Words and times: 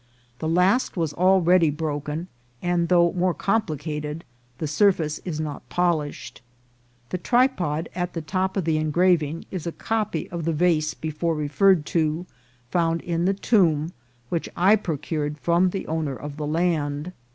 The 0.39 0.47
last 0.49 0.97
was 0.97 1.13
already 1.13 1.69
broken, 1.69 2.27
and 2.59 2.89
though 2.89 3.11
more 3.13 3.35
complicated, 3.35 4.23
the 4.57 4.65
surface 4.67 5.19
is 5.25 5.39
not 5.39 5.69
polished. 5.69 6.41
The 7.09 7.19
tripod 7.19 7.87
at 7.93 8.13
the 8.13 8.21
top 8.23 8.57
of 8.57 8.65
the 8.65 8.77
engraving 8.79 9.45
is 9.51 9.67
a 9.67 9.71
copy 9.71 10.27
of 10.31 10.43
the 10.43 10.53
vase 10.53 10.95
before 10.95 11.35
referred 11.35 11.85
to, 11.93 12.25
found 12.71 13.01
in 13.01 13.25
the 13.25 13.35
tomb, 13.35 13.93
which 14.29 14.49
I 14.57 14.75
procured 14.75 15.37
from 15.37 15.69
the 15.69 15.85
owner 15.85 16.15
of 16.15 16.35
the 16.35 16.47
land. 16.47 17.11